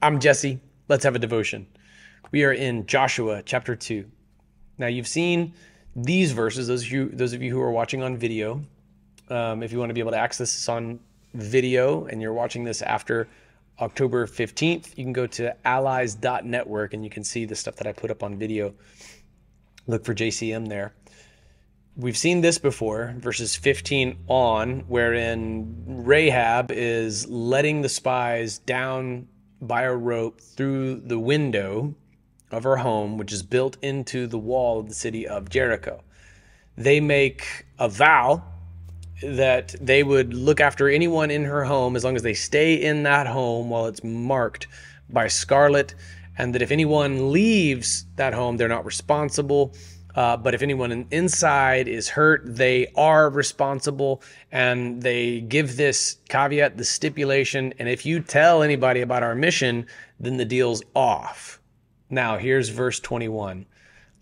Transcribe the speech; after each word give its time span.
I'm 0.00 0.20
Jesse. 0.20 0.60
Let's 0.86 1.02
have 1.02 1.16
a 1.16 1.18
devotion. 1.18 1.66
We 2.30 2.44
are 2.44 2.52
in 2.52 2.86
Joshua 2.86 3.42
chapter 3.44 3.74
2. 3.74 4.08
Now, 4.78 4.86
you've 4.86 5.08
seen 5.08 5.54
these 5.96 6.30
verses, 6.30 6.68
those 6.68 6.84
of 6.84 6.92
you, 6.92 7.08
those 7.08 7.32
of 7.32 7.42
you 7.42 7.50
who 7.50 7.60
are 7.60 7.72
watching 7.72 8.04
on 8.04 8.16
video. 8.16 8.62
Um, 9.28 9.64
if 9.64 9.72
you 9.72 9.80
want 9.80 9.90
to 9.90 9.94
be 9.94 10.00
able 10.00 10.12
to 10.12 10.18
access 10.18 10.54
this 10.54 10.68
on 10.68 11.00
video 11.34 12.04
and 12.04 12.22
you're 12.22 12.32
watching 12.32 12.62
this 12.62 12.80
after 12.80 13.26
October 13.80 14.28
15th, 14.28 14.96
you 14.96 15.02
can 15.02 15.12
go 15.12 15.26
to 15.26 15.66
allies.network 15.66 16.94
and 16.94 17.02
you 17.02 17.10
can 17.10 17.24
see 17.24 17.44
the 17.44 17.56
stuff 17.56 17.74
that 17.76 17.88
I 17.88 17.92
put 17.92 18.12
up 18.12 18.22
on 18.22 18.38
video. 18.38 18.74
Look 19.88 20.04
for 20.04 20.14
JCM 20.14 20.68
there. 20.68 20.94
We've 21.96 22.16
seen 22.16 22.40
this 22.40 22.58
before, 22.58 23.16
verses 23.18 23.56
15 23.56 24.16
on, 24.28 24.84
wherein 24.86 25.82
Rahab 25.88 26.70
is 26.70 27.28
letting 27.28 27.82
the 27.82 27.88
spies 27.88 28.58
down 28.58 29.26
by 29.60 29.82
a 29.82 29.94
rope 29.94 30.40
through 30.40 30.96
the 31.00 31.18
window 31.18 31.94
of 32.50 32.64
her 32.64 32.76
home, 32.76 33.18
which 33.18 33.32
is 33.32 33.42
built 33.42 33.76
into 33.82 34.26
the 34.26 34.38
wall 34.38 34.80
of 34.80 34.88
the 34.88 34.94
city 34.94 35.26
of 35.26 35.50
Jericho. 35.50 36.02
They 36.76 37.00
make 37.00 37.66
a 37.78 37.88
vow 37.88 38.42
that 39.22 39.74
they 39.80 40.02
would 40.02 40.32
look 40.32 40.60
after 40.60 40.88
anyone 40.88 41.30
in 41.30 41.44
her 41.44 41.64
home 41.64 41.96
as 41.96 42.04
long 42.04 42.16
as 42.16 42.22
they 42.22 42.34
stay 42.34 42.74
in 42.74 43.02
that 43.02 43.26
home 43.26 43.68
while 43.68 43.86
it's 43.86 44.04
marked 44.04 44.68
by 45.10 45.26
scarlet, 45.28 45.94
and 46.36 46.54
that 46.54 46.62
if 46.62 46.70
anyone 46.70 47.32
leaves 47.32 48.04
that 48.16 48.32
home, 48.32 48.56
they're 48.56 48.68
not 48.68 48.84
responsible. 48.84 49.74
Uh, 50.18 50.36
but 50.36 50.52
if 50.52 50.62
anyone 50.62 51.06
inside 51.12 51.86
is 51.86 52.08
hurt, 52.08 52.42
they 52.44 52.88
are 52.96 53.30
responsible. 53.30 54.20
And 54.50 55.00
they 55.00 55.42
give 55.42 55.76
this 55.76 56.16
caveat, 56.28 56.76
the 56.76 56.84
stipulation. 56.84 57.72
And 57.78 57.88
if 57.88 58.04
you 58.04 58.18
tell 58.18 58.64
anybody 58.64 59.02
about 59.02 59.22
our 59.22 59.36
mission, 59.36 59.86
then 60.18 60.36
the 60.36 60.44
deal's 60.44 60.82
off. 60.96 61.60
Now, 62.10 62.36
here's 62.36 62.68
verse 62.68 62.98
21. 62.98 63.64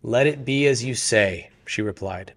Let 0.02 0.26
it 0.26 0.44
be 0.44 0.66
as 0.66 0.84
you 0.84 0.94
say, 0.94 1.48
she 1.64 1.80
replied. 1.80 2.34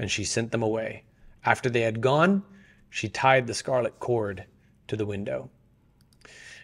And 0.00 0.10
she 0.10 0.24
sent 0.24 0.50
them 0.50 0.64
away. 0.64 1.04
After 1.44 1.70
they 1.70 1.82
had 1.82 2.00
gone, 2.00 2.42
she 2.90 3.08
tied 3.08 3.46
the 3.46 3.54
scarlet 3.54 4.00
cord 4.00 4.46
to 4.88 4.96
the 4.96 5.06
window. 5.06 5.48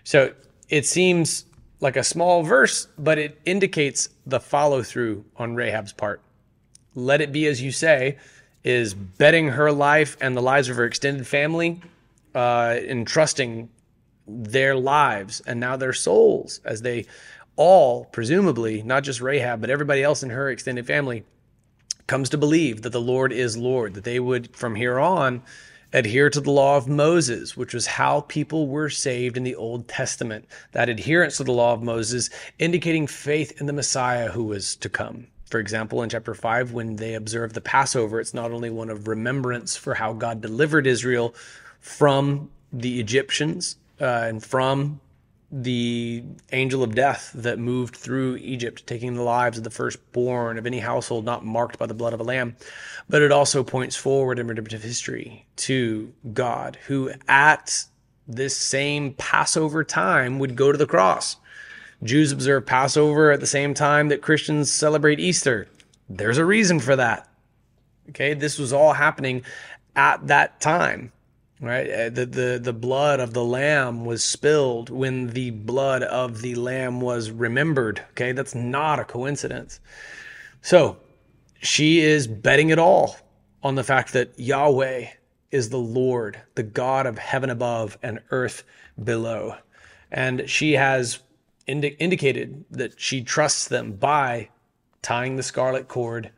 So 0.02 0.32
it 0.68 0.86
seems 0.86 1.44
like 1.78 1.94
a 1.96 2.02
small 2.02 2.42
verse, 2.42 2.88
but 2.98 3.18
it 3.18 3.40
indicates 3.44 4.08
the 4.26 4.40
follow 4.40 4.82
through 4.82 5.24
on 5.36 5.54
Rahab's 5.54 5.92
part 5.92 6.20
let 6.94 7.20
it 7.20 7.32
be 7.32 7.46
as 7.46 7.62
you 7.62 7.72
say, 7.72 8.18
is 8.64 8.94
betting 8.94 9.48
her 9.48 9.72
life 9.72 10.16
and 10.20 10.36
the 10.36 10.42
lives 10.42 10.68
of 10.68 10.76
her 10.76 10.84
extended 10.84 11.26
family, 11.26 11.80
uh, 12.34 12.76
entrusting 12.88 13.68
their 14.26 14.74
lives 14.76 15.40
and 15.46 15.58
now 15.58 15.76
their 15.76 15.92
souls 15.92 16.60
as 16.64 16.82
they 16.82 17.06
all, 17.56 18.06
presumably, 18.06 18.82
not 18.82 19.02
just 19.02 19.20
Rahab, 19.20 19.60
but 19.60 19.70
everybody 19.70 20.02
else 20.02 20.22
in 20.22 20.30
her 20.30 20.48
extended 20.48 20.86
family, 20.86 21.24
comes 22.06 22.28
to 22.30 22.38
believe 22.38 22.82
that 22.82 22.90
the 22.90 23.00
Lord 23.00 23.32
is 23.32 23.56
Lord, 23.56 23.94
that 23.94 24.04
they 24.04 24.20
would, 24.20 24.54
from 24.56 24.74
here 24.74 24.98
on, 24.98 25.42
adhere 25.92 26.30
to 26.30 26.40
the 26.40 26.50
law 26.50 26.76
of 26.76 26.88
Moses, 26.88 27.56
which 27.56 27.74
was 27.74 27.86
how 27.86 28.22
people 28.22 28.68
were 28.68 28.88
saved 28.88 29.36
in 29.36 29.42
the 29.42 29.54
Old 29.54 29.88
Testament. 29.88 30.46
That 30.72 30.88
adherence 30.88 31.36
to 31.36 31.44
the 31.44 31.52
law 31.52 31.74
of 31.74 31.82
Moses 31.82 32.30
indicating 32.58 33.06
faith 33.06 33.60
in 33.60 33.66
the 33.66 33.72
Messiah 33.72 34.30
who 34.30 34.44
was 34.44 34.76
to 34.76 34.88
come. 34.88 35.26
For 35.52 35.60
example, 35.60 36.02
in 36.02 36.08
chapter 36.08 36.32
5, 36.32 36.72
when 36.72 36.96
they 36.96 37.12
observe 37.12 37.52
the 37.52 37.60
Passover, 37.60 38.18
it's 38.20 38.32
not 38.32 38.52
only 38.52 38.70
one 38.70 38.88
of 38.88 39.06
remembrance 39.06 39.76
for 39.76 39.92
how 39.92 40.14
God 40.14 40.40
delivered 40.40 40.86
Israel 40.86 41.34
from 41.78 42.50
the 42.72 42.98
Egyptians 43.00 43.76
uh, 44.00 44.24
and 44.28 44.42
from 44.42 44.98
the 45.50 46.24
angel 46.52 46.82
of 46.82 46.94
death 46.94 47.32
that 47.34 47.58
moved 47.58 47.96
through 47.96 48.36
Egypt, 48.36 48.86
taking 48.86 49.12
the 49.12 49.22
lives 49.22 49.58
of 49.58 49.64
the 49.64 49.68
firstborn 49.68 50.56
of 50.56 50.64
any 50.64 50.78
household 50.78 51.26
not 51.26 51.44
marked 51.44 51.78
by 51.78 51.84
the 51.84 51.92
blood 51.92 52.14
of 52.14 52.20
a 52.20 52.24
lamb. 52.24 52.56
But 53.10 53.20
it 53.20 53.30
also 53.30 53.62
points 53.62 53.94
forward 53.94 54.38
in 54.38 54.46
redemptive 54.46 54.82
history 54.82 55.44
to 55.56 56.14
God, 56.32 56.78
who 56.86 57.10
at 57.28 57.84
this 58.26 58.56
same 58.56 59.12
Passover 59.12 59.84
time 59.84 60.38
would 60.38 60.56
go 60.56 60.72
to 60.72 60.78
the 60.78 60.86
cross 60.86 61.36
Jews 62.02 62.32
observe 62.32 62.66
Passover 62.66 63.30
at 63.30 63.40
the 63.40 63.46
same 63.46 63.74
time 63.74 64.08
that 64.08 64.22
Christians 64.22 64.72
celebrate 64.72 65.20
Easter. 65.20 65.68
There's 66.08 66.38
a 66.38 66.44
reason 66.44 66.80
for 66.80 66.96
that. 66.96 67.28
Okay, 68.10 68.34
this 68.34 68.58
was 68.58 68.72
all 68.72 68.92
happening 68.92 69.44
at 69.94 70.26
that 70.26 70.60
time, 70.60 71.12
right? 71.60 71.88
Uh, 71.88 72.10
the, 72.10 72.26
the, 72.26 72.60
the 72.62 72.72
blood 72.72 73.20
of 73.20 73.32
the 73.32 73.44
lamb 73.44 74.04
was 74.04 74.24
spilled 74.24 74.90
when 74.90 75.28
the 75.28 75.50
blood 75.50 76.02
of 76.02 76.42
the 76.42 76.56
lamb 76.56 77.00
was 77.00 77.30
remembered. 77.30 78.02
Okay, 78.10 78.32
that's 78.32 78.54
not 78.54 78.98
a 78.98 79.04
coincidence. 79.04 79.78
So 80.60 80.96
she 81.60 82.00
is 82.00 82.26
betting 82.26 82.70
it 82.70 82.78
all 82.78 83.16
on 83.62 83.76
the 83.76 83.84
fact 83.84 84.12
that 84.14 84.38
Yahweh 84.38 85.06
is 85.52 85.68
the 85.68 85.78
Lord, 85.78 86.40
the 86.56 86.62
God 86.64 87.06
of 87.06 87.18
heaven 87.18 87.50
above 87.50 87.96
and 88.02 88.20
earth 88.30 88.64
below. 89.02 89.56
And 90.10 90.48
she 90.50 90.72
has 90.72 91.20
indi- 91.66 91.96
indicated 91.98 92.64
that 92.70 93.00
she 93.00 93.22
trusts 93.22 93.68
them 93.68 93.92
by 93.92 94.48
tying 95.02 95.36
the 95.36 95.42
scarlet 95.42 95.88
cord 95.88 96.30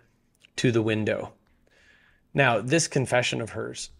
to 0.56 0.72
the 0.72 0.82
window. 0.82 1.32
Now, 2.32 2.60
this 2.60 2.88
confession 2.88 3.40
of 3.40 3.50
hers, 3.50 3.90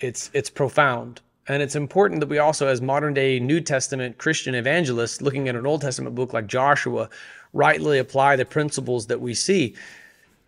it's 0.00 0.30
it's 0.32 0.50
profound. 0.50 1.20
And 1.46 1.62
it's 1.62 1.76
important 1.76 2.20
that 2.20 2.28
we 2.28 2.38
also, 2.38 2.66
as 2.68 2.80
modern 2.80 3.12
day 3.12 3.38
New 3.38 3.60
Testament 3.60 4.16
Christian 4.16 4.54
evangelists, 4.54 5.20
looking 5.20 5.48
at 5.48 5.56
an 5.56 5.66
Old 5.66 5.82
Testament 5.82 6.14
book 6.14 6.32
like 6.32 6.46
Joshua, 6.46 7.10
rightly 7.52 7.98
apply 7.98 8.36
the 8.36 8.46
principles 8.46 9.06
that 9.08 9.20
we 9.20 9.34
see. 9.34 9.74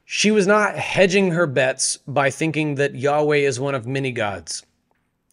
She 0.06 0.30
was 0.30 0.46
not 0.46 0.76
hedging 0.76 1.32
her 1.32 1.46
bets 1.46 1.98
by 2.06 2.30
thinking 2.30 2.76
that 2.76 2.94
Yahweh 2.94 3.38
is 3.38 3.60
one 3.60 3.74
of 3.74 3.86
many 3.86 4.10
gods. 4.10 4.64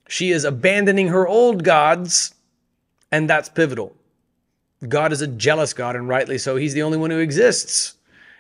She 0.10 0.32
is 0.32 0.44
abandoning 0.44 1.08
her 1.08 1.28
old 1.28 1.64
gods, 1.64 2.34
and 3.12 3.30
that's 3.30 3.50
pivotal. 3.50 3.96
God 4.90 5.12
is 5.12 5.22
a 5.22 5.28
jealous 5.28 5.74
God, 5.74 5.96
and 5.96 6.08
rightly 6.08 6.38
so. 6.38 6.56
He's 6.56 6.74
the 6.74 6.84
only 6.84 6.98
one 6.98 7.12
who 7.12 7.20
exists. 7.20 7.96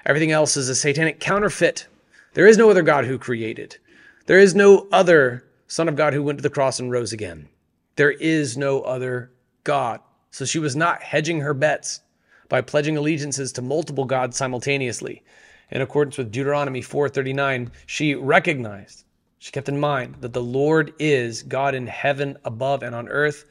Everything 0.06 0.31
else 0.31 0.58
is 0.58 0.70
a 0.70 0.76
satanic 0.76 1.20
counterfeit. 1.20 1.88
There 2.34 2.48
is 2.48 2.58
no 2.58 2.70
other 2.70 2.81
God 2.81 3.06
who 3.06 3.18
created. 3.18 3.78
There 4.26 4.40
is 4.40 4.56
no 4.56 4.88
other 4.92 5.46
Son 5.68 5.88
of 5.88 5.96
God 5.96 6.14
who 6.14 6.24
went 6.24 6.38
to 6.40 6.44
the 6.44 6.50
cross 6.50 6.80
and 6.80 6.92
rose 6.92 7.14
again. 7.14 7.48
There 7.96 8.12
is 8.12 8.58
no 8.58 8.82
other 8.82 9.32
God. 9.64 10.00
So 10.32 10.46
she 10.46 10.59
was 10.59 10.76
not 10.76 11.03
hedging 11.03 11.42
her 11.42 11.53
bets 11.53 12.02
by 12.50 12.62
pledging 12.62 12.98
allegiances 12.98 13.52
to 13.53 13.62
multiple 13.62 14.06
gods 14.06 14.36
simultaneously. 14.36 15.24
In 15.72 15.82
accordance 15.82 16.18
with 16.18 16.32
Deuteronomy 16.32 16.82
4:39, 16.82 17.72
she 17.86 18.16
recognized, 18.16 19.06
she 19.40 19.52
kept 19.52 19.70
in 19.70 19.80
mind 19.80 20.16
that 20.22 20.34
the 20.34 20.42
Lord 20.42 20.94
is 21.00 21.44
God 21.44 21.76
in 21.76 21.88
heaven 21.88 22.38
above 22.46 22.84
and 22.84 22.94
on 22.94 23.09
earth 23.09 23.46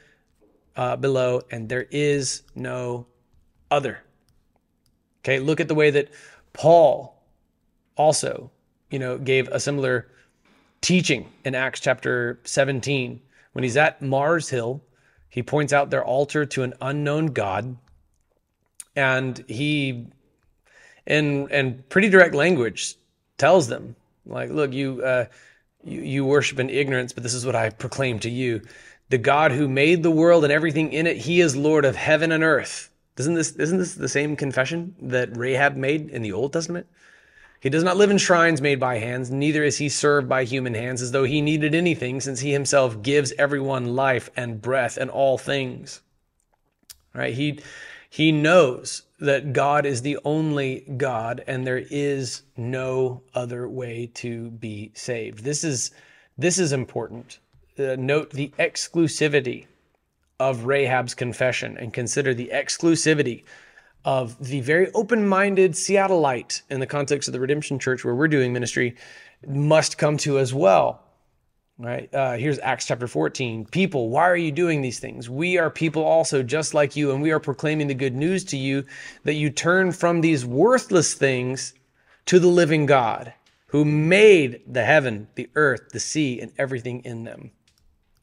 uh, 0.76 0.96
below, 0.96 1.42
and 1.50 1.68
there 1.68 1.86
is 1.90 2.42
no 2.54 3.06
other. 3.70 4.02
Okay, 5.20 5.38
look 5.38 5.60
at 5.60 5.68
the 5.68 5.74
way 5.74 5.90
that 5.90 6.10
Paul 6.52 7.22
also, 7.96 8.50
you 8.90 8.98
know, 8.98 9.18
gave 9.18 9.48
a 9.48 9.60
similar 9.60 10.08
teaching 10.80 11.28
in 11.44 11.54
Acts 11.54 11.80
chapter 11.80 12.40
17. 12.44 13.20
When 13.52 13.62
he's 13.62 13.76
at 13.76 14.02
Mars 14.02 14.48
Hill, 14.48 14.82
he 15.28 15.42
points 15.42 15.72
out 15.72 15.90
their 15.90 16.04
altar 16.04 16.44
to 16.46 16.62
an 16.62 16.74
unknown 16.80 17.26
God, 17.26 17.76
and 18.96 19.42
he, 19.48 20.08
in 21.06 21.48
in 21.48 21.84
pretty 21.88 22.10
direct 22.10 22.34
language, 22.34 22.96
tells 23.38 23.68
them, 23.68 23.96
like, 24.26 24.50
look, 24.50 24.72
you 24.72 25.02
uh, 25.02 25.26
you, 25.84 26.00
you 26.00 26.24
worship 26.24 26.58
in 26.58 26.70
ignorance, 26.70 27.12
but 27.12 27.22
this 27.22 27.34
is 27.34 27.46
what 27.46 27.56
I 27.56 27.70
proclaim 27.70 28.18
to 28.20 28.30
you 28.30 28.62
the 29.12 29.19
God 29.19 29.53
who 29.53 29.69
made 29.69 30.03
the 30.03 30.11
world 30.11 30.43
and 30.43 30.50
everything 30.50 30.91
in 30.91 31.06
it, 31.06 31.19
he 31.19 31.43
is 31.43 31.55
Lord 31.55 31.85
of 31.85 31.97
heaven 31.97 32.32
and 32.32 32.43
earth. 32.43 32.91
Isn't 33.19 33.35
this, 33.35 33.53
isn't 33.56 33.76
this 33.76 33.94
the 33.94 34.09
same 34.09 34.37
confession 34.37 34.94
that 35.03 35.37
Rahab 35.37 35.76
made 35.76 36.09
in 36.09 36.23
the 36.23 36.32
Old 36.32 36.55
Testament? 36.55 36.87
He 37.61 37.69
does 37.69 37.85
not 37.85 37.99
live 37.99 38.11
in 38.11 38.17
shrines 38.17 38.62
made 38.62 38.81
by 38.81 38.97
hands, 38.97 39.31
neither 39.31 39.64
is 39.64 39.76
he 39.76 39.91
served 39.91 40.31
by 40.31 40.44
human 40.44 40.73
hands 40.73 41.03
as 41.03 41.12
though 41.12 41.25
he 41.25 41.43
needed 41.43 41.75
anything, 41.75 42.23
since 42.23 42.41
he 42.41 42.53
himself 42.53 43.03
gives 43.03 43.35
everyone 43.37 43.94
life 43.94 44.31
and 44.35 44.62
breath 44.62 44.97
and 44.97 45.11
all 45.11 45.37
things. 45.37 46.00
Right? 47.12 47.35
He, 47.35 47.61
he 48.09 48.32
knows 48.32 49.03
that 49.20 49.53
God 49.53 49.85
is 49.85 50.00
the 50.00 50.19
only 50.25 50.87
God 50.97 51.44
and 51.47 51.67
there 51.67 51.85
is 51.91 52.44
no 52.56 53.25
other 53.35 53.69
way 53.69 54.11
to 54.14 54.53
be 54.53 54.91
saved. 54.94 55.44
This 55.44 55.64
is, 55.64 55.91
this 56.38 56.59
is 56.59 56.73
important 56.73 57.41
uh, 57.82 57.96
note 57.96 58.31
the 58.31 58.52
exclusivity 58.58 59.67
of 60.38 60.64
Rahab's 60.64 61.14
confession 61.14 61.76
and 61.76 61.93
consider 61.93 62.34
the 62.34 62.50
exclusivity 62.52 63.44
of 64.05 64.37
the 64.44 64.61
very 64.61 64.90
open 64.93 65.26
minded 65.26 65.73
Seattleite 65.73 66.62
in 66.70 66.81
the 66.81 66.87
context 66.87 67.29
of 67.29 67.32
the 67.32 67.40
Redemption 67.40 67.79
Church 67.79 68.05
where 68.05 68.14
we're 68.14 68.29
doing 68.29 68.52
ministry 68.52 68.96
must 69.46 69.99
come 69.99 70.17
to 70.19 70.38
as 70.38 70.52
well. 70.52 71.02
Right? 71.79 72.12
Uh, 72.14 72.37
here's 72.37 72.58
Acts 72.58 72.87
chapter 72.87 73.08
14. 73.08 73.67
People, 73.67 74.08
why 74.08 74.28
are 74.28 74.37
you 74.37 74.52
doing 74.52 74.82
these 74.82 75.00
things? 75.00 75.31
We 75.31 75.58
are 75.58 75.70
people 75.70 76.05
also 76.05 76.43
just 76.43 76.75
like 76.75 76.96
you, 76.96 77.12
and 77.12 77.23
we 77.23 77.32
are 77.32 77.40
proclaiming 77.40 77.88
the 77.88 77.94
good 77.94 78.14
news 78.14 78.44
to 78.46 78.56
you 78.56 78.85
that 79.25 79.35
you 79.35 79.50
turn 79.50 79.90
from 79.90 80.20
these 80.20 80.44
worthless 80.44 81.14
things 81.14 81.75
to 82.26 82.38
the 82.38 82.49
living 82.49 82.87
God 82.87 83.32
who 83.69 83.85
made 83.85 84.61
the 84.67 84.85
heaven, 84.85 85.28
the 85.35 85.49
earth, 85.55 85.88
the 85.93 85.99
sea, 85.99 86.40
and 86.40 86.52
everything 86.58 87.00
in 87.05 87.25
them. 87.25 87.50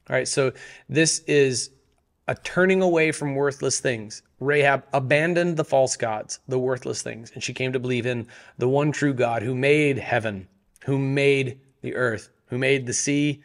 All 0.08 0.16
right, 0.16 0.28
so 0.28 0.52
this 0.88 1.20
is 1.20 1.70
a 2.26 2.34
turning 2.34 2.80
away 2.80 3.12
from 3.12 3.34
worthless 3.34 3.80
things. 3.80 4.22
Rahab 4.38 4.84
abandoned 4.92 5.56
the 5.56 5.64
false 5.64 5.96
gods, 5.96 6.40
the 6.48 6.58
worthless 6.58 7.02
things, 7.02 7.32
and 7.34 7.42
she 7.42 7.52
came 7.52 7.72
to 7.72 7.78
believe 7.78 8.06
in 8.06 8.26
the 8.58 8.68
one 8.68 8.92
true 8.92 9.12
God 9.12 9.42
who 9.42 9.54
made 9.54 9.98
heaven, 9.98 10.48
who 10.84 10.96
made 10.98 11.60
the 11.82 11.94
earth, 11.94 12.30
who 12.46 12.56
made 12.56 12.86
the 12.86 12.92
sea, 12.92 13.42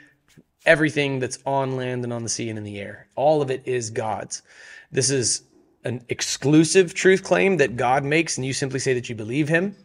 everything 0.66 1.20
that's 1.20 1.40
on 1.46 1.76
land 1.76 2.04
and 2.04 2.14
on 2.14 2.24
the 2.24 2.30
sea 2.30 2.50
and 2.50 2.58
in 2.58 2.64
the 2.64 2.80
air. 2.80 3.08
All 3.16 3.42
of 3.42 3.52
it 3.52 3.62
is 3.66 3.90
God's. 3.90 4.42
This 4.92 5.10
is 5.10 5.44
an 5.84 6.04
exclusive 6.10 6.94
truth 6.94 7.24
claim 7.24 7.58
that 7.58 7.76
God 7.76 8.04
makes, 8.04 8.38
and 8.38 8.46
you 8.46 8.54
simply 8.54 8.80
say 8.80 8.94
that 8.94 9.10
you 9.10 9.16
believe 9.16 9.48
him. 9.48 9.76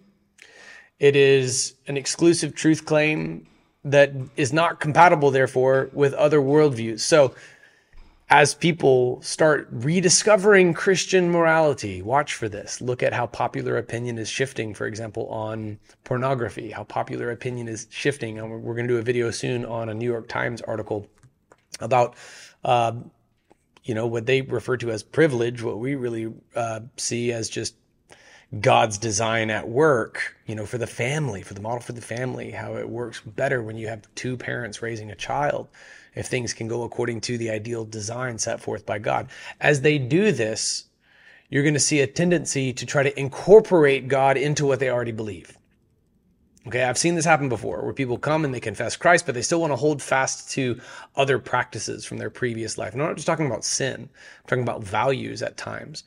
It 0.98 1.16
is 1.16 1.74
an 1.86 1.96
exclusive 1.96 2.54
truth 2.54 2.84
claim 2.84 3.46
that 3.84 4.12
is 4.36 4.52
not 4.52 4.80
compatible, 4.80 5.30
therefore, 5.30 5.90
with 5.92 6.12
other 6.14 6.40
worldviews. 6.40 7.00
So, 7.00 7.34
as 8.30 8.54
people 8.54 9.20
start 9.22 9.66
rediscovering 9.72 10.72
Christian 10.72 11.32
morality, 11.32 12.00
watch 12.00 12.34
for 12.34 12.48
this. 12.48 12.80
Look 12.80 13.02
at 13.02 13.12
how 13.12 13.26
popular 13.26 13.76
opinion 13.76 14.18
is 14.18 14.28
shifting, 14.28 14.72
for 14.72 14.86
example, 14.86 15.26
on 15.28 15.80
pornography, 16.04 16.70
how 16.70 16.84
popular 16.84 17.32
opinion 17.32 17.66
is 17.66 17.88
shifting. 17.90 18.38
And 18.38 18.48
we're 18.48 18.74
going 18.74 18.86
to 18.86 18.94
do 18.94 18.98
a 18.98 19.02
video 19.02 19.32
soon 19.32 19.64
on 19.64 19.88
a 19.88 19.94
New 19.94 20.08
York 20.08 20.28
Times 20.28 20.60
article 20.62 21.08
about, 21.80 22.14
uh, 22.64 22.92
you 23.82 23.94
know, 23.94 24.06
what 24.06 24.26
they 24.26 24.42
refer 24.42 24.76
to 24.76 24.92
as 24.92 25.02
privilege, 25.02 25.60
what 25.60 25.80
we 25.80 25.96
really 25.96 26.32
uh, 26.54 26.80
see 26.96 27.32
as 27.32 27.48
just 27.48 27.74
God's 28.58 28.98
design 28.98 29.48
at 29.50 29.68
work, 29.68 30.36
you 30.44 30.56
know, 30.56 30.66
for 30.66 30.78
the 30.78 30.86
family, 30.86 31.42
for 31.42 31.54
the 31.54 31.60
model 31.60 31.80
for 31.80 31.92
the 31.92 32.00
family, 32.00 32.50
how 32.50 32.76
it 32.76 32.88
works 32.88 33.20
better 33.20 33.62
when 33.62 33.76
you 33.76 33.86
have 33.86 34.12
two 34.16 34.36
parents 34.36 34.82
raising 34.82 35.10
a 35.10 35.14
child 35.14 35.68
if 36.16 36.26
things 36.26 36.52
can 36.52 36.66
go 36.66 36.82
according 36.82 37.20
to 37.20 37.38
the 37.38 37.50
ideal 37.50 37.84
design 37.84 38.38
set 38.38 38.60
forth 38.60 38.84
by 38.84 38.98
God. 38.98 39.28
As 39.60 39.82
they 39.82 39.98
do 39.98 40.32
this, 40.32 40.86
you're 41.48 41.62
going 41.62 41.74
to 41.74 41.80
see 41.80 42.00
a 42.00 42.06
tendency 42.08 42.72
to 42.72 42.86
try 42.86 43.04
to 43.04 43.18
incorporate 43.18 44.08
God 44.08 44.36
into 44.36 44.66
what 44.66 44.80
they 44.80 44.90
already 44.90 45.12
believe. 45.12 45.56
Okay, 46.66 46.82
I've 46.82 46.98
seen 46.98 47.14
this 47.14 47.24
happen 47.24 47.48
before 47.48 47.82
where 47.82 47.94
people 47.94 48.18
come 48.18 48.44
and 48.44 48.52
they 48.52 48.60
confess 48.60 48.96
Christ, 48.96 49.26
but 49.26 49.34
they 49.34 49.42
still 49.42 49.60
want 49.60 49.72
to 49.72 49.76
hold 49.76 50.02
fast 50.02 50.50
to 50.52 50.80
other 51.16 51.38
practices 51.38 52.04
from 52.04 52.18
their 52.18 52.30
previous 52.30 52.76
life. 52.76 52.92
And 52.92 53.00
I'm 53.00 53.08
not 53.08 53.16
just 53.16 53.26
talking 53.26 53.46
about 53.46 53.64
sin, 53.64 54.10
I'm 54.10 54.48
talking 54.48 54.62
about 54.62 54.82
values 54.82 55.42
at 55.42 55.56
times. 55.56 56.04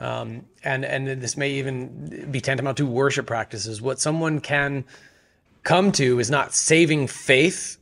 Um, 0.00 0.46
and, 0.62 0.84
and 0.84 1.22
this 1.22 1.36
may 1.36 1.52
even 1.52 2.28
be 2.30 2.40
tantamount 2.40 2.76
to 2.78 2.86
worship 2.86 3.26
practices. 3.26 3.80
What 3.80 4.00
someone 4.00 4.40
can 4.40 4.84
come 5.62 5.92
to 5.92 6.18
is 6.18 6.30
not 6.30 6.52
saving 6.52 7.06
faith 7.06 7.78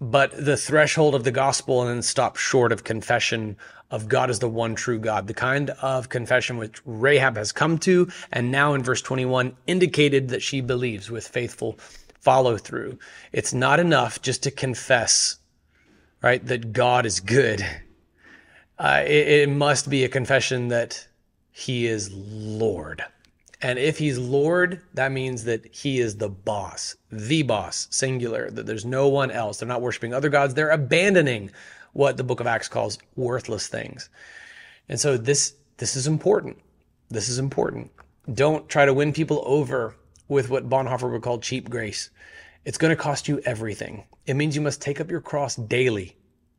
but 0.00 0.32
the 0.32 0.56
threshold 0.56 1.14
of 1.14 1.24
the 1.24 1.30
gospel 1.30 1.80
and 1.80 1.90
then 1.90 2.02
stop 2.02 2.36
short 2.36 2.72
of 2.72 2.84
confession 2.84 3.56
of 3.90 4.08
God 4.08 4.28
as 4.28 4.38
the 4.38 4.48
one 4.48 4.74
true 4.74 4.98
God, 4.98 5.26
the 5.28 5.34
kind 5.34 5.70
of 5.70 6.08
confession 6.08 6.56
which 6.58 6.80
Rahab 6.84 7.36
has 7.36 7.52
come 7.52 7.78
to, 7.78 8.08
and 8.32 8.50
now 8.50 8.74
in 8.74 8.82
verse 8.82 9.00
21 9.00 9.56
indicated 9.66 10.28
that 10.28 10.42
she 10.42 10.60
believes 10.60 11.10
with 11.10 11.26
faithful 11.26 11.78
follow 12.20 12.56
through. 12.56 12.98
It's 13.32 13.54
not 13.54 13.80
enough 13.80 14.20
just 14.20 14.42
to 14.42 14.50
confess, 14.50 15.36
right, 16.22 16.44
that 16.46 16.72
God 16.72 17.06
is 17.06 17.20
good. 17.20 17.64
Uh, 18.78 19.04
it, 19.06 19.28
it 19.28 19.48
must 19.48 19.88
be 19.88 20.04
a 20.04 20.08
confession 20.08 20.68
that 20.68 21.06
He 21.56 21.86
is 21.86 22.12
Lord. 22.12 23.04
And 23.62 23.78
if 23.78 23.96
he's 23.96 24.18
Lord, 24.18 24.82
that 24.92 25.12
means 25.12 25.44
that 25.44 25.72
he 25.72 26.00
is 26.00 26.16
the 26.16 26.28
boss, 26.28 26.96
the 27.12 27.44
boss, 27.44 27.86
singular, 27.90 28.50
that 28.50 28.66
there's 28.66 28.84
no 28.84 29.06
one 29.06 29.30
else. 29.30 29.58
They're 29.58 29.68
not 29.68 29.80
worshiping 29.80 30.12
other 30.12 30.28
gods. 30.28 30.54
They're 30.54 30.70
abandoning 30.70 31.52
what 31.92 32.16
the 32.16 32.24
book 32.24 32.40
of 32.40 32.48
Acts 32.48 32.66
calls 32.66 32.98
worthless 33.14 33.68
things. 33.68 34.10
And 34.88 34.98
so 34.98 35.16
this, 35.16 35.54
this 35.76 35.94
is 35.94 36.08
important. 36.08 36.58
This 37.08 37.28
is 37.28 37.38
important. 37.38 37.92
Don't 38.34 38.68
try 38.68 38.84
to 38.84 38.92
win 38.92 39.12
people 39.12 39.40
over 39.46 39.94
with 40.26 40.50
what 40.50 40.68
Bonhoeffer 40.68 41.10
would 41.12 41.22
call 41.22 41.38
cheap 41.38 41.70
grace. 41.70 42.10
It's 42.64 42.78
going 42.78 42.90
to 42.90 43.00
cost 43.00 43.28
you 43.28 43.40
everything. 43.44 44.02
It 44.26 44.34
means 44.34 44.56
you 44.56 44.60
must 44.60 44.82
take 44.82 45.00
up 45.00 45.08
your 45.08 45.20
cross 45.20 45.54
daily 45.54 46.16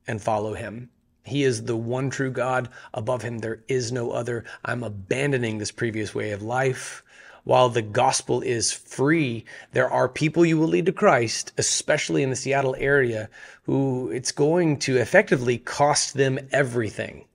and 0.08 0.22
follow 0.22 0.54
him. 0.54 0.90
He 1.26 1.44
is 1.44 1.64
the 1.64 1.76
one 1.76 2.10
true 2.10 2.32
God. 2.32 2.70
Above 2.94 3.24
him, 3.24 3.40
there 3.40 3.64
is 3.68 3.92
no 3.92 4.12
other. 4.12 4.46
I'm 4.64 4.84
abandoning 4.84 5.58
this 5.58 5.72
previous 5.72 6.14
way 6.14 6.32
of 6.32 6.44
life. 6.44 7.04
While 7.44 7.70
the 7.70 7.82
gospel 7.82 8.42
is 8.42 8.72
free, 8.72 9.46
there 9.72 9.90
are 9.90 10.08
people 10.08 10.46
you 10.46 10.58
will 10.58 10.68
lead 10.68 10.86
to 10.88 10.92
Christ, 10.92 11.52
especially 11.58 12.24
in 12.24 12.30
the 12.30 12.36
Seattle 12.36 12.76
area, 12.80 13.30
who 13.64 14.10
it's 14.12 14.32
going 14.32 14.78
to 14.80 14.98
effectively 14.98 15.58
cost 15.58 16.14
them 16.14 16.40
everything 16.52 17.26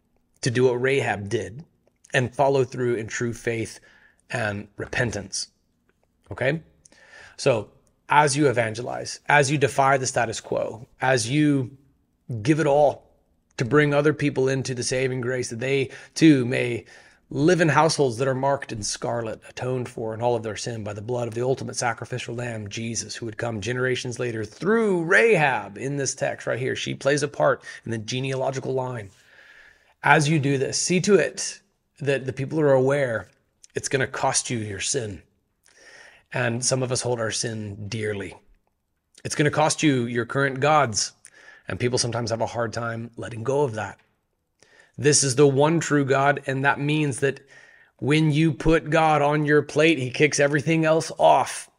to 0.40 0.50
do 0.50 0.64
what 0.64 0.80
Rahab 0.80 1.28
did 1.28 1.64
and 2.12 2.34
follow 2.34 2.64
through 2.64 2.94
in 2.94 3.06
true 3.06 3.32
faith 3.32 3.78
and 4.30 4.68
repentance. 4.76 5.48
Okay? 6.30 6.62
So, 7.36 7.70
as 8.08 8.36
you 8.36 8.48
evangelize, 8.48 9.20
as 9.28 9.50
you 9.50 9.58
defy 9.58 9.96
the 9.96 10.06
status 10.06 10.40
quo, 10.40 10.88
as 11.00 11.28
you 11.28 11.76
give 12.42 12.58
it 12.58 12.66
all 12.66 13.09
to 13.56 13.64
bring 13.64 13.92
other 13.92 14.14
people 14.14 14.48
into 14.48 14.74
the 14.74 14.82
saving 14.82 15.20
grace 15.20 15.50
that 15.50 15.60
they 15.60 15.90
too 16.14 16.44
may 16.46 16.84
live 17.30 17.60
in 17.60 17.68
households 17.68 18.18
that 18.18 18.26
are 18.26 18.34
marked 18.34 18.72
in 18.72 18.82
scarlet, 18.82 19.40
atoned 19.48 19.88
for 19.88 20.12
in 20.12 20.20
all 20.20 20.34
of 20.34 20.42
their 20.42 20.56
sin 20.56 20.82
by 20.82 20.92
the 20.92 21.00
blood 21.00 21.28
of 21.28 21.34
the 21.34 21.44
ultimate 21.44 21.76
sacrificial 21.76 22.34
lamb, 22.34 22.68
Jesus, 22.68 23.14
who 23.14 23.26
would 23.26 23.36
come 23.36 23.60
generations 23.60 24.18
later 24.18 24.44
through 24.44 25.04
Rahab 25.04 25.78
in 25.78 25.96
this 25.96 26.14
text 26.14 26.46
right 26.46 26.58
here. 26.58 26.74
She 26.74 26.94
plays 26.94 27.22
a 27.22 27.28
part 27.28 27.62
in 27.84 27.92
the 27.92 27.98
genealogical 27.98 28.74
line. 28.74 29.10
As 30.02 30.28
you 30.28 30.40
do 30.40 30.58
this, 30.58 30.80
see 30.80 31.00
to 31.02 31.14
it 31.14 31.60
that 32.00 32.26
the 32.26 32.32
people 32.32 32.58
are 32.60 32.72
aware 32.72 33.28
it's 33.74 33.88
going 33.88 34.00
to 34.00 34.06
cost 34.06 34.50
you 34.50 34.58
your 34.58 34.80
sin. 34.80 35.22
And 36.32 36.64
some 36.64 36.82
of 36.82 36.90
us 36.90 37.02
hold 37.02 37.20
our 37.20 37.30
sin 37.30 37.88
dearly. 37.88 38.34
It's 39.24 39.34
going 39.34 39.44
to 39.44 39.50
cost 39.50 39.82
you 39.82 40.06
your 40.06 40.24
current 40.24 40.60
gods. 40.60 41.12
And 41.70 41.78
people 41.78 41.98
sometimes 41.98 42.30
have 42.30 42.40
a 42.40 42.46
hard 42.46 42.72
time 42.72 43.12
letting 43.16 43.44
go 43.44 43.62
of 43.62 43.74
that. 43.74 44.00
This 44.98 45.22
is 45.22 45.36
the 45.36 45.46
one 45.46 45.78
true 45.78 46.04
God, 46.04 46.42
and 46.48 46.64
that 46.64 46.80
means 46.80 47.20
that 47.20 47.46
when 47.98 48.32
you 48.32 48.52
put 48.52 48.90
God 48.90 49.22
on 49.22 49.44
your 49.44 49.62
plate, 49.62 49.96
he 49.96 50.10
kicks 50.10 50.40
everything 50.40 50.84
else 50.84 51.12
off. 51.16 51.70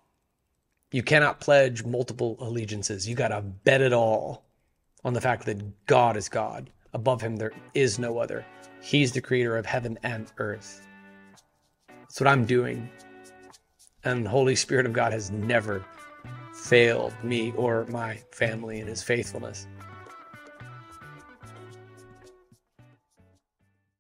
You 0.94 1.04
cannot 1.04 1.42
pledge 1.42 1.84
multiple 1.84 2.38
allegiances. 2.40 3.06
You 3.06 3.16
got 3.16 3.28
to 3.28 3.42
bet 3.42 3.82
it 3.82 3.92
all 3.92 4.46
on 5.04 5.12
the 5.12 5.20
fact 5.20 5.46
that 5.48 5.86
God 5.88 6.16
is 6.16 6.30
God. 6.30 6.70
Above 6.94 7.20
him, 7.20 7.36
there 7.36 7.52
is 7.74 8.00
no 8.00 8.18
other. 8.18 8.46
He's 8.82 9.12
the 9.12 9.20
creator 9.20 9.58
of 9.58 9.66
heaven 9.66 10.00
and 10.04 10.32
earth. 10.38 10.88
That's 11.90 12.22
what 12.22 12.30
I'm 12.30 12.46
doing. 12.46 12.90
And 14.06 14.26
the 14.26 14.30
Holy 14.30 14.56
Spirit 14.56 14.86
of 14.86 14.94
God 14.94 15.12
has 15.12 15.32
never 15.32 15.86
failed 16.54 17.14
me 17.26 17.52
or 17.58 17.86
my 17.88 18.22
family 18.32 18.80
in 18.80 18.88
his 18.88 19.04
faithfulness. 19.04 19.68